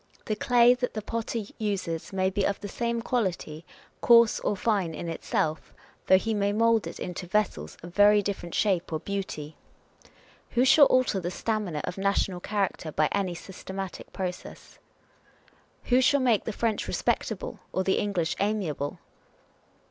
The 0.25 0.35
clay 0.35 0.73
that 0.73 0.95
the 0.95 1.03
potter 1.03 1.43
uses 1.59 2.11
may 2.11 2.31
be 2.31 2.43
of 2.43 2.59
the 2.59 2.67
same 2.67 3.03
quality, 3.03 3.63
coarse 4.01 4.39
or 4.39 4.57
fine 4.57 4.95
in 4.95 5.07
itself, 5.07 5.75
though 6.07 6.17
he 6.17 6.33
may 6.33 6.51
mould 6.51 6.87
it 6.87 6.99
into 6.99 7.27
vessels 7.27 7.77
of 7.83 7.93
very 7.93 8.23
different 8.23 8.55
shape 8.55 8.91
or 8.91 8.99
beauty. 8.99 9.57
Who 10.57 10.65
shall 10.65 10.87
alter 10.87 11.19
the 11.19 11.29
stamina 11.29 11.81
of 11.83 11.99
national 11.99 12.39
character 12.39 12.91
by 12.91 13.09
any 13.11 13.35
systematic 13.35 14.11
process? 14.11 14.79
W 15.83 15.97
ho 15.97 16.01
shall 16.01 16.19
make 16.19 16.45
the 16.45 16.51
French 16.51 16.87
respectable, 16.87 17.59
or 17.71 17.83
the 17.83 17.99
English 17.99 18.35
amiable 18.39 18.97